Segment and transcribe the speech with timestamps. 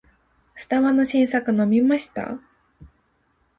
[0.55, 2.39] スタバの新作飲みました？